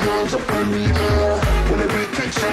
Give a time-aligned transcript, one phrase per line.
[0.00, 1.36] hands up in the air
[1.68, 2.50] when the beat kicks in.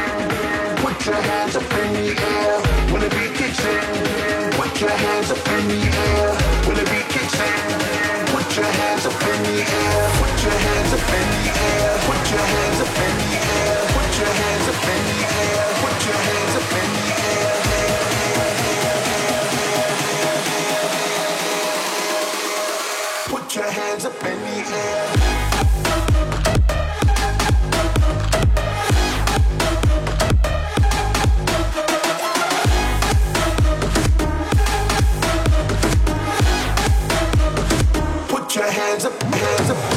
[0.84, 2.54] Put your hands up in the air
[2.92, 4.52] when the beat kicks in.
[4.60, 6.30] Put your hands up in the air
[6.68, 7.88] when the beat kicks in.
[8.34, 10.04] Put your hands up in the air.
[10.20, 11.98] Put your hands up in the air.
[12.08, 13.80] Put your hands up in the air.
[13.96, 15.66] Put your hands up in the air.
[15.84, 17.56] Put your hands up in the air.
[23.32, 25.47] Put your hands up in the air.
[38.88, 39.97] Hands up, hands up.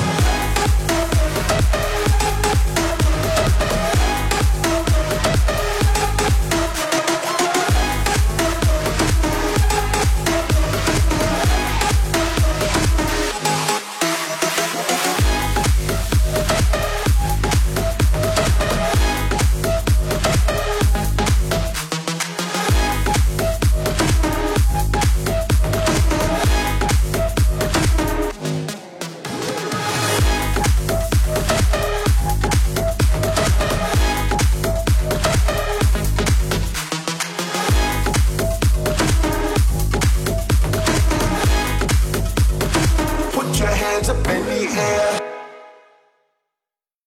[44.75, 45.20] there.